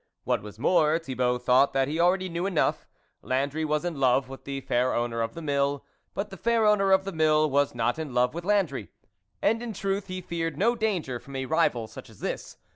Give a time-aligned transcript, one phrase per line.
[0.23, 2.87] What was more, Thibault thought that he already knew enough;
[3.21, 5.85] Landry was in love with the fair owner of the Mill,
[6.15, 8.89] but the fair owner of the Mill was not in love with Landry.
[9.43, 12.57] And, in truth, he feared no danger from a rival such as this.